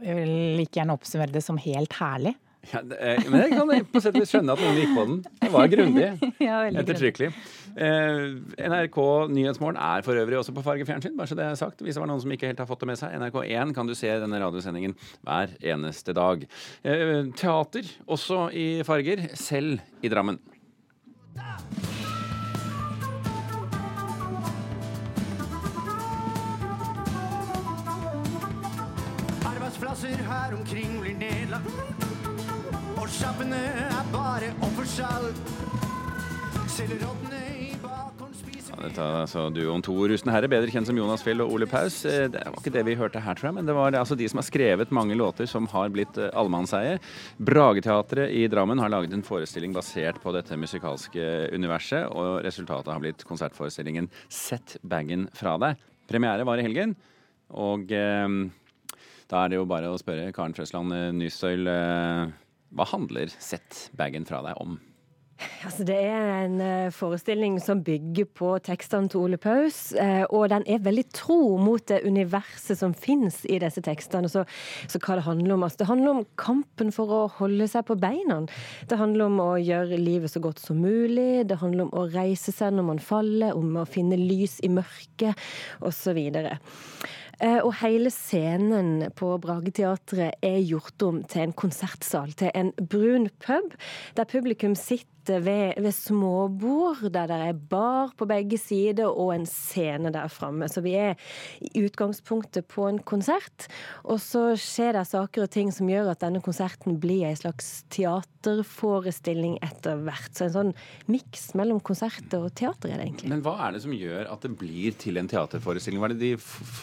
Vi 0.00 0.14
vil 0.16 0.32
like 0.60 0.78
gjerne 0.78 0.96
oppsummere 0.96 1.34
det 1.34 1.42
som 1.44 1.58
helt 1.60 1.96
herlig. 2.00 2.36
Ja, 2.68 2.82
det, 2.84 2.96
eh, 3.00 3.22
men 3.32 3.40
jeg 3.40 3.54
kan 3.56 3.86
på 3.88 4.02
sett 4.04 4.16
og 4.18 4.20
vis 4.20 4.32
skjønne 4.34 4.52
at 4.52 4.60
noen 4.60 4.76
gikk 4.76 4.90
på 4.92 5.04
den. 5.08 5.20
Det 5.40 5.50
var 5.54 5.70
grundig. 5.72 6.08
Ja, 6.44 6.58
Ettertrykkelig. 6.68 7.30
Eh, 7.80 8.24
NRK 8.68 8.98
Nyhetsmorgen 9.32 9.78
er 9.80 10.04
for 10.04 10.20
øvrig 10.20 10.40
også 10.40 10.52
på 10.56 10.64
fargefjernsyn, 10.66 11.16
bare 11.16 11.30
så 11.30 11.38
det 11.38 11.46
er 11.46 11.56
sagt. 11.60 11.80
Hvis 11.84 11.96
det 11.96 12.04
var 12.04 12.10
noen 12.10 12.20
som 12.22 12.34
ikke 12.36 12.50
helt 12.50 12.60
har 12.60 12.68
fått 12.68 12.84
det 12.84 12.90
med 12.92 13.00
seg. 13.00 13.16
NRK1 13.16 13.74
kan 13.76 13.88
du 13.88 13.96
se 13.96 14.12
denne 14.24 14.42
radiosendingen 14.42 14.96
hver 15.24 15.56
eneste 15.72 16.16
dag. 16.16 16.44
Eh, 16.84 17.16
teater 17.40 17.88
også 18.08 18.48
i 18.52 18.68
farger, 18.86 19.30
selv 19.40 19.80
i 20.04 20.12
Drammen. 20.12 20.40
Arbeidsplasser 21.40 21.89
her 30.30 30.54
omkring 30.56 30.98
blir 31.02 31.16
nedlagt. 31.18 32.06
Og 33.00 33.06
sjappene 33.10 33.58
er 33.88 34.10
bare 34.14 34.52
opp 34.62 34.76
for 34.78 34.88
salg. 34.88 35.38
Selger 36.70 37.00
rottene 37.02 37.40
i 37.60 37.70
bakgården, 37.82 38.34
spiser 38.38 38.70
Ja, 38.76 38.84
dette 38.86 39.02
er 39.02 39.16
altså 39.24 39.42
duoen 39.52 39.82
To 39.84 39.94
rustne 40.08 40.32
herrer, 40.32 40.48
bedre 40.52 40.70
kjent 40.72 40.86
som 40.88 40.96
Jonas 40.96 41.24
Fjell 41.26 41.42
og 41.42 41.50
Ole 41.56 41.66
Paus. 41.68 41.98
Eh, 42.08 42.28
Det 42.30 42.44
var 42.46 42.60
ikke 42.60 42.72
det 42.76 42.84
vi 42.86 42.94
hørte 43.00 43.20
her, 43.24 43.34
tror 43.36 43.50
jeg, 43.50 43.56
men 43.58 43.66
det 43.68 43.74
var 43.76 43.96
altså 43.98 44.16
de 44.16 44.28
som 44.30 44.38
har 44.40 44.46
skrevet 44.46 44.92
mange 44.94 45.16
låter 45.18 45.50
som 45.50 45.66
har 45.72 45.90
blitt 45.92 46.16
eh, 46.20 46.30
allemannseie. 46.38 47.00
Brageteatret 47.42 48.30
i 48.38 48.46
Drammen 48.52 48.78
har 48.78 48.92
laget 48.92 49.12
en 49.16 49.26
forestilling 49.26 49.74
basert 49.74 50.22
på 50.22 50.32
dette 50.36 50.56
musikalske 50.56 51.26
universet, 51.56 52.06
og 52.14 52.44
resultatet 52.46 52.94
har 52.94 53.02
blitt 53.02 53.26
konsertforestillingen 53.26 54.08
Sett 54.30 54.78
bagen 54.86 55.26
fra 55.34 55.58
deg. 55.60 55.82
Premiere 56.10 56.46
var 56.46 56.62
i 56.62 56.68
helgen, 56.68 56.94
og 57.50 57.90
eh, 57.92 58.28
da 59.30 59.44
er 59.44 59.52
det 59.52 59.60
jo 59.60 59.66
bare 59.70 59.90
å 59.90 59.98
spørre 60.00 60.30
Karen 60.34 60.54
Frøsland 60.56 60.94
eh, 60.94 61.08
Nystøyl, 61.14 61.66
eh, 61.70 62.30
hva 62.74 62.86
handler 62.92 63.30
Sett 63.38 63.88
bagen 63.98 64.26
fra 64.28 64.42
deg 64.46 64.62
om? 64.62 64.78
Altså, 65.64 65.84
det 65.88 65.96
er 65.96 66.26
en 66.42 66.56
eh, 66.64 66.92
forestilling 66.92 67.54
som 67.62 67.82
bygger 67.84 68.26
på 68.36 68.50
tekstene 68.66 69.08
til 69.12 69.22
Ole 69.22 69.38
Paus, 69.40 69.78
og 70.32 70.50
den 70.52 70.66
er 70.68 70.82
veldig 70.84 71.04
tro 71.16 71.56
mot 71.60 71.84
det 71.88 72.02
universet 72.04 72.76
som 72.80 72.92
finnes 72.96 73.38
i 73.48 73.56
disse 73.62 73.80
tekstene. 73.84 74.28
Så, 74.28 74.42
så 74.90 75.00
hva 75.00 75.16
det 75.16 75.24
handler 75.24 75.54
om? 75.54 75.64
Altså, 75.64 75.82
det 75.82 75.88
handler 75.92 76.12
om 76.12 76.26
kampen 76.40 76.92
for 76.92 77.12
å 77.12 77.22
holde 77.38 77.68
seg 77.72 77.86
på 77.88 77.96
beina. 78.00 78.42
Det 78.90 79.00
handler 79.00 79.30
om 79.30 79.40
å 79.44 79.50
gjøre 79.60 80.00
livet 80.00 80.32
så 80.32 80.42
godt 80.44 80.60
som 80.60 80.82
mulig. 80.82 81.46
Det 81.48 81.60
handler 81.62 81.86
om 81.86 81.94
å 82.02 82.08
reise 82.12 82.52
seg 82.56 82.76
når 82.76 82.88
man 82.90 83.04
faller, 83.04 83.56
om 83.56 83.80
å 83.80 83.88
finne 83.88 84.20
lys 84.20 84.58
i 84.64 84.72
mørket, 84.72 85.40
osv. 85.80 86.20
Eh, 87.40 87.60
Og 87.64 87.72
hele 87.80 88.10
scenen 88.12 89.10
på 89.16 89.32
Brageteatret 89.40 90.36
er 90.44 90.60
gjort 90.68 91.02
om 91.06 91.22
til 91.24 91.46
en 91.46 91.56
konsertsal, 91.56 92.32
til 92.36 92.52
en 92.54 92.72
brun 92.76 93.30
pub, 93.40 93.76
der 94.16 94.28
publikum 94.28 94.74
sitter 94.74 95.08
ved, 95.28 95.76
ved 95.82 95.92
småbord, 95.92 97.02
der 97.12 97.28
det 97.30 97.38
er 97.50 97.58
bar 97.70 98.14
på 98.16 98.26
begge 98.30 98.58
sider 98.58 99.10
og 99.10 99.34
en 99.34 99.46
scene 99.46 100.12
der 100.14 100.30
framme. 100.32 100.68
Så 100.68 100.80
vi 100.84 100.94
er 100.98 101.14
i 101.60 101.84
utgangspunktet 101.84 102.68
på 102.70 102.86
en 102.88 102.98
konsert, 102.98 103.68
og 104.04 104.20
så 104.22 104.56
skjer 104.58 104.96
det 104.96 105.06
saker 105.10 105.44
og 105.44 105.52
ting 105.52 105.72
som 105.74 105.90
gjør 105.90 106.12
at 106.14 106.22
denne 106.24 106.42
konserten 106.44 106.98
blir 107.02 107.26
en 107.28 107.38
slags 107.38 107.84
teaterforestilling 107.92 109.58
etter 109.66 110.00
hvert. 110.06 110.32
Så 110.34 110.48
en 110.48 110.56
sånn 110.56 110.74
miks 111.10 111.50
mellom 111.58 111.82
konsert 111.84 112.32
og 112.38 112.50
teater 112.58 112.92
er 112.94 113.00
det 113.00 113.10
egentlig. 113.10 113.32
Men 113.34 113.44
hva 113.44 113.56
er 113.66 113.76
det 113.76 113.84
som 113.84 113.94
gjør 113.96 114.30
at 114.32 114.46
det 114.46 114.54
blir 114.60 114.96
til 115.00 115.20
en 115.20 115.30
teaterforestilling? 115.30 116.00
Hva 116.02 116.10
er 116.10 116.16
det 116.16 116.22
de, 116.24 116.34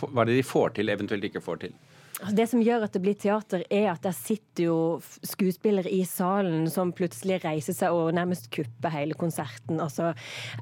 hva 0.05 0.23
er 0.23 0.31
det 0.31 0.41
de 0.41 0.47
får 0.47 0.77
til, 0.77 0.93
eventuelt 0.93 1.29
ikke 1.31 1.43
får 1.43 1.65
til? 1.67 1.77
Altså, 2.17 2.33
det 2.33 2.47
som 2.49 2.61
gjør 2.65 2.87
at 2.87 2.95
det 2.95 3.01
blir 3.03 3.17
teater, 3.19 3.63
er 3.69 3.91
at 3.91 4.01
der 4.01 4.15
sitter 4.17 4.63
jo 4.63 4.77
skuespillere 5.21 5.91
i 5.93 6.01
salen 6.07 6.65
som 6.73 6.93
plutselig 6.97 7.43
reiser 7.43 7.77
seg 7.77 7.93
og 7.93 8.15
nærmest 8.17 8.49
kupper 8.53 8.93
hele 8.93 9.17
konserten. 9.17 9.77
Altså, 9.83 10.15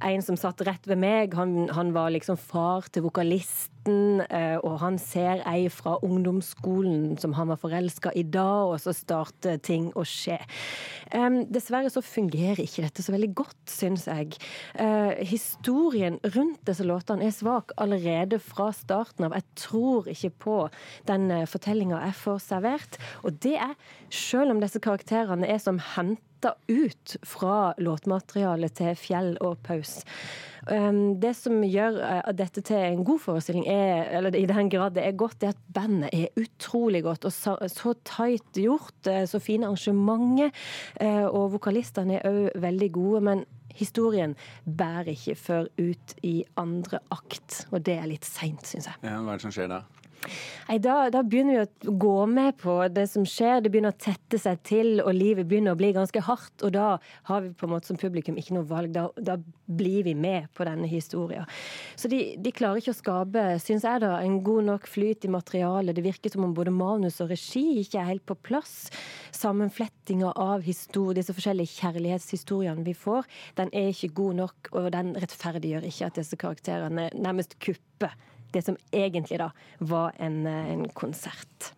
en 0.03 0.25
som 0.25 0.39
satt 0.39 0.65
rett 0.67 0.89
ved 0.89 0.99
meg, 0.99 1.37
han, 1.39 1.69
han 1.71 1.93
var 1.95 2.11
liksom 2.11 2.39
far 2.39 2.89
til 2.91 3.07
vokalist 3.07 3.71
18, 3.85 4.21
eh, 4.29 4.57
og 4.63 4.79
han 4.81 4.97
ser 4.99 5.41
ei 5.47 5.69
fra 5.69 5.97
ungdomsskolen 6.03 7.17
som 7.21 7.33
han 7.37 7.49
var 7.51 7.59
forelska 7.61 8.11
i 8.15 8.23
da, 8.23 8.65
og 8.71 8.79
så 8.81 8.93
starter 8.93 9.57
ting 9.57 9.91
å 9.95 10.03
skje. 10.05 10.39
Dessverre 11.53 11.89
så 11.93 12.01
fungerer 12.03 12.63
ikke 12.63 12.83
dette 12.85 13.03
så 13.05 13.13
veldig 13.13 13.31
godt, 13.37 13.61
syns 13.69 14.07
jeg. 14.09 14.35
Eh, 14.75 15.21
historien 15.25 16.19
rundt 16.35 16.63
disse 16.65 16.85
låtene 16.85 17.27
er 17.27 17.35
svak 17.35 17.71
allerede 17.77 18.39
fra 18.39 18.71
starten 18.73 19.27
av. 19.27 19.37
Jeg 19.37 19.45
tror 19.67 20.09
ikke 20.11 20.33
på 20.47 20.57
den 21.07 21.29
eh, 21.31 21.47
fortellinga 21.49 22.01
jeg 22.07 22.19
får 22.23 22.41
servert, 22.43 22.99
og 23.23 23.37
det 23.45 23.57
er, 23.61 23.75
sjøl 24.09 24.53
om 24.53 24.61
disse 24.63 24.81
karakterene 24.81 25.47
er 25.49 25.61
som 25.61 25.79
henter 25.95 26.34
henta 26.45 26.55
ut 26.67 27.15
fra 27.23 27.73
låtmaterialet 27.77 28.75
til 28.77 28.95
Fjell 28.95 29.37
og 29.41 29.57
Paus. 29.63 30.03
Um, 30.65 31.19
det 31.21 31.35
som 31.37 31.61
gjør 31.61 31.99
uh, 32.01 32.31
dette 32.33 32.61
til 32.65 32.77
en 32.77 33.03
god 33.05 33.19
forestilling, 33.21 33.67
er, 33.69 34.09
eller 34.17 34.35
i 34.35 34.45
den 34.49 34.69
grad 34.69 34.95
det 34.95 35.05
er 35.05 35.17
godt, 35.17 35.43
er 35.43 35.53
at 35.53 35.61
bandet 35.73 36.09
er 36.13 36.33
utrolig 36.41 37.03
godt 37.03 37.25
og 37.25 37.33
så, 37.33 37.55
så 37.69 37.93
tight 38.03 38.57
gjort. 38.57 38.95
uh, 39.07 39.25
Så 39.25 39.39
fine 39.39 39.65
arrangementer. 39.67 40.51
uh, 41.01 41.27
Og 41.29 41.53
vokalistene 41.53 42.19
er 42.19 42.25
òg 42.29 42.61
veldig 42.61 42.91
gode. 42.91 43.21
men 43.21 43.45
Historien 43.75 44.35
bærer 44.63 45.11
ikke 45.11 45.35
før 45.35 45.65
ut 45.77 46.13
i 46.23 46.45
andre 46.57 46.99
akt, 47.11 47.65
og 47.71 47.83
det 47.83 47.97
er 47.99 48.07
litt 48.07 48.23
seint, 48.23 48.63
syns 48.63 48.87
jeg. 48.87 49.01
Ja, 49.03 49.19
hva 49.19 49.33
er 49.33 49.41
det 49.41 49.43
som 49.43 49.51
skjer 49.51 49.67
da? 49.67 49.81
Nei, 50.69 50.77
da, 50.81 51.09
da 51.13 51.21
begynner 51.25 51.57
vi 51.57 51.91
å 51.91 51.95
gå 52.01 52.15
med 52.29 52.57
på 52.61 52.77
det 52.93 53.05
som 53.11 53.25
skjer. 53.27 53.61
Det 53.63 53.71
begynner 53.73 53.93
å 53.93 54.01
tette 54.01 54.39
seg 54.41 54.61
til, 54.67 54.91
og 55.03 55.13
livet 55.15 55.47
begynner 55.49 55.75
å 55.75 55.79
bli 55.79 55.91
ganske 55.95 56.23
hardt. 56.25 56.55
Og 56.65 56.73
da 56.75 56.95
har 57.29 57.43
vi 57.45 57.53
på 57.55 57.67
en 57.67 57.73
måte 57.75 57.91
som 57.91 57.99
publikum 57.99 58.39
ikke 58.39 58.57
noe 58.57 58.67
valg. 58.69 58.93
Da, 58.95 59.07
da 59.17 59.37
blir 59.65 60.05
vi 60.07 60.15
med 60.17 60.49
på 60.57 60.67
denne 60.67 60.89
historien. 60.89 61.47
Så 61.99 62.09
de, 62.11 62.21
de 62.41 62.53
klarer 62.55 62.81
ikke 62.81 62.95
å 62.95 62.99
skape, 62.99 63.45
syns 63.63 63.85
jeg, 63.87 64.03
da, 64.03 64.15
en 64.21 64.39
god 64.45 64.69
nok 64.71 64.89
flyt 64.89 65.27
i 65.27 65.33
materialet. 65.33 65.95
Det 65.97 66.05
virker 66.05 66.33
som 66.33 66.47
om 66.47 66.55
både 66.57 66.73
manus 66.73 67.21
og 67.23 67.31
regi 67.33 67.81
ikke 67.81 68.01
er 68.01 68.11
helt 68.13 68.25
på 68.27 68.37
plass. 68.49 68.75
Sammenflettinga 69.35 70.33
av 70.41 70.65
historie, 70.65 71.19
disse 71.19 71.35
forskjellige 71.35 71.75
kjærlighetshistoriene 71.79 72.85
vi 72.85 72.95
får, 72.97 73.27
den 73.59 73.71
er 73.75 73.91
ikke 73.91 74.13
god 74.17 74.39
nok, 74.41 74.71
og 74.75 74.91
den 74.95 75.13
rettferdiggjør 75.21 75.89
ikke 75.89 76.09
at 76.09 76.19
disse 76.19 76.39
karakterene 76.39 77.09
nærmest 77.15 77.57
kupper 77.63 78.15
det 78.55 78.65
som 78.65 78.79
egentlig 78.95 79.41
da 79.43 79.51
var 79.79 80.15
en, 80.17 80.45
eh, 80.47 80.73
en 80.73 80.87
konsert. 80.95 81.73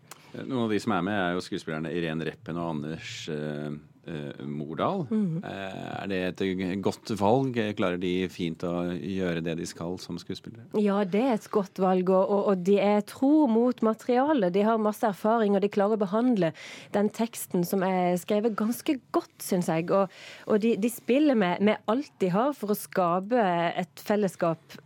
Noen 0.45 0.65
av 0.67 0.73
de 0.73 0.79
som 0.81 0.93
er 0.93 1.05
med, 1.05 1.17
er 1.17 1.37
jo 1.37 1.43
skuespillerne 1.45 1.93
Irén 1.95 2.21
Reppen 2.25 2.57
og 2.59 2.73
Anders 2.75 3.11
eh, 3.31 3.77
eh, 4.11 4.41
Mordal. 4.45 5.05
Eh, 5.09 5.85
er 6.03 6.11
det 6.11 6.19
et 6.27 6.43
godt 6.83 7.13
valg? 7.17 7.57
Klarer 7.77 7.99
de 8.01 8.11
fint 8.31 8.65
å 8.67 8.89
gjøre 8.91 9.41
det 9.45 9.55
de 9.61 9.67
skal 9.69 9.97
som 10.03 10.19
skuespillere? 10.21 10.67
Ja, 10.83 10.99
det 11.07 11.23
er 11.23 11.37
et 11.37 11.47
godt 11.53 11.81
valg, 11.81 12.11
og, 12.11 12.33
og, 12.35 12.43
og 12.51 12.65
de 12.67 12.77
er 12.83 13.01
tro 13.07 13.47
mot 13.51 13.81
materialet. 13.85 14.53
De 14.53 14.65
har 14.67 14.81
masse 14.81 15.07
erfaring, 15.07 15.55
og 15.55 15.63
de 15.63 15.71
klarer 15.73 15.97
å 15.97 16.03
behandle 16.03 16.51
den 16.95 17.09
teksten 17.13 17.65
som 17.67 17.85
er 17.87 18.19
skrevet 18.21 18.57
ganske 18.59 18.99
godt, 19.15 19.35
syns 19.43 19.71
jeg. 19.71 19.89
Og, 19.95 20.13
og 20.45 20.61
de, 20.63 20.75
de 20.77 20.91
spiller 20.91 21.39
med, 21.39 21.63
med 21.65 21.81
alt 21.89 22.13
de 22.21 22.33
har 22.35 22.53
for 22.57 22.75
å 22.75 22.77
skape 22.77 23.41
et 23.79 24.05
fellesskap 24.05 24.79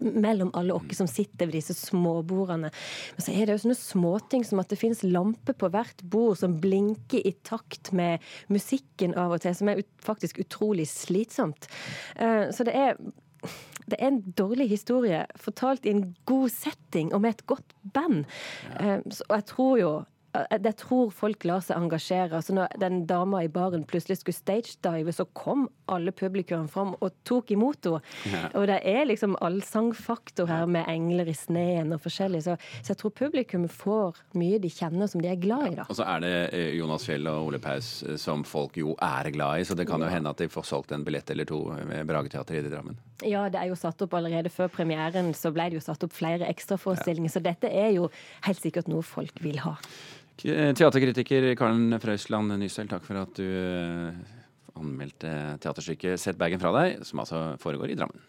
mellom 0.00 0.50
alle 0.58 0.74
oss 0.74 0.96
som 0.96 1.06
sitter 1.10 1.46
ved 1.46 1.58
disse 1.58 1.74
småbordene. 1.78 2.70
Men 3.16 3.24
så 3.24 3.32
er 3.34 3.46
det 3.46 3.56
jo 3.56 3.62
sånne 3.64 3.78
småting 3.78 4.44
som 4.48 4.60
at 4.62 4.68
det 4.72 4.78
finnes 4.80 5.02
lamper 5.06 5.56
på 5.60 5.70
hvert 5.72 6.02
bord 6.02 6.38
som 6.40 6.58
blinker 6.62 7.20
i 7.26 7.34
takt 7.46 7.92
med 7.96 8.20
musikken 8.48 9.14
av 9.18 9.36
og 9.36 9.42
til, 9.44 9.54
som 9.54 9.68
er 9.72 9.82
ut, 9.82 9.90
faktisk 10.04 10.40
utrolig 10.42 10.88
slitsomt. 10.90 11.68
Eh, 12.16 12.48
så 12.54 12.64
det 12.68 12.76
er 12.76 12.96
det 13.90 13.96
er 13.98 14.10
en 14.12 14.20
dårlig 14.36 14.68
historie 14.70 15.24
fortalt 15.40 15.86
i 15.88 15.90
en 15.94 16.02
god 16.28 16.52
setting 16.52 17.08
og 17.16 17.22
med 17.24 17.30
et 17.38 17.46
godt 17.50 17.72
band. 17.94 18.26
Ja. 18.78 19.00
så- 19.10 19.24
Og 19.30 19.34
jeg 19.36 19.46
tror 19.46 19.78
jo 19.80 20.04
jeg 20.30 20.76
tror 20.78 21.10
folk 21.14 21.44
lar 21.48 21.62
seg 21.64 21.78
engasjere. 21.80 22.38
Altså 22.38 22.54
når 22.54 22.74
den 22.78 23.02
dama 23.10 23.42
i 23.42 23.50
baren 23.50 23.82
plutselig 23.88 24.20
skulle 24.20 24.38
stagedive, 24.38 25.14
så 25.14 25.26
kom 25.34 25.66
alle 25.90 26.12
publikum 26.14 26.68
fram 26.70 26.94
og 27.00 27.14
tok 27.26 27.50
imot 27.50 27.88
henne. 27.88 28.00
Ja. 28.30 28.44
Og 28.58 28.66
det 28.70 28.78
er 28.86 29.06
liksom 29.08 29.36
allsangfaktor 29.42 30.48
her 30.50 30.68
med 30.70 30.86
engler 30.90 31.30
i 31.30 31.34
sneen 31.34 31.94
og 31.96 32.02
forskjellig. 32.04 32.44
Så, 32.46 32.56
så 32.80 32.92
jeg 32.92 33.00
tror 33.00 33.14
publikum 33.16 33.66
får 33.70 34.20
mye 34.38 34.60
de 34.62 34.70
kjenner 34.70 35.10
som 35.10 35.22
de 35.22 35.30
er 35.32 35.40
glad 35.40 35.72
i, 35.72 35.74
da. 35.80 35.88
Og 35.88 35.98
så 35.98 36.06
er 36.06 36.24
det 36.24 36.34
eh, 36.56 36.72
Jonas 36.78 37.06
Fjell 37.08 37.26
og 37.30 37.50
Ole 37.50 37.62
Paus 37.62 37.90
eh, 38.06 38.18
som 38.20 38.44
folk 38.46 38.78
jo 38.78 38.94
er 39.02 39.32
glad 39.34 39.62
i, 39.62 39.66
så 39.66 39.78
det 39.78 39.88
kan 39.90 40.02
jo 40.02 40.10
hende 40.10 40.30
at 40.30 40.42
de 40.42 40.50
får 40.52 40.68
solgt 40.68 40.94
en 40.94 41.06
billett 41.06 41.30
eller 41.34 41.48
to 41.48 41.62
ved 41.74 42.06
Brageteatret 42.08 42.68
i 42.68 42.72
Drammen. 42.72 42.98
Ja, 43.26 43.48
det 43.52 43.60
er 43.60 43.68
jo 43.68 43.76
satt 43.76 44.00
opp 44.04 44.14
allerede 44.16 44.52
før 44.52 44.70
premieren, 44.72 45.34
så 45.36 45.52
ble 45.54 45.68
det 45.70 45.80
jo 45.80 45.84
satt 45.84 46.04
opp 46.06 46.14
flere 46.16 46.48
ekstraforestillinger. 46.48 47.32
Så 47.32 47.42
dette 47.44 47.68
er 47.68 47.92
jo 47.96 48.08
helt 48.46 48.62
sikkert 48.62 48.88
noe 48.90 49.04
folk 49.04 49.42
vil 49.44 49.60
ha. 49.64 49.76
K- 50.40 50.72
Teaterkritiker 50.78 51.50
Karen 51.58 51.98
Frøysland 52.00 52.54
Nysel, 52.60 52.88
takk 52.88 53.04
for 53.04 53.20
at 53.20 53.36
du 53.36 53.44
eh, 53.44 54.20
anmeldte 54.80 55.32
teaterstykket 55.60 56.20
'Sett 56.20 56.38
bagen 56.40 56.60
fra 56.62 56.72
deg', 56.78 57.04
som 57.04 57.20
altså 57.20 57.42
foregår 57.60 57.92
i 57.92 57.98
Drammen. 57.98 58.22